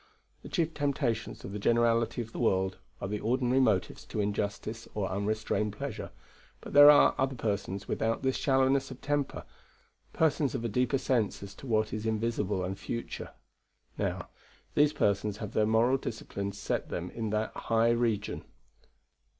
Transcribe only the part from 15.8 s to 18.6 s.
discipline set them in that high region."